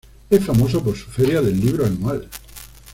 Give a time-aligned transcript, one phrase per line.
[0.31, 2.27] Es famoso por su feria del libro anual.